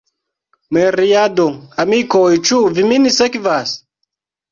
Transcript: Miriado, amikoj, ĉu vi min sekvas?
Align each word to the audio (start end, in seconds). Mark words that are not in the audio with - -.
Miriado, 0.77 1.45
amikoj, 1.83 2.31
ĉu 2.47 2.57
vi 2.79 2.87
min 2.93 3.05
sekvas? 3.19 3.75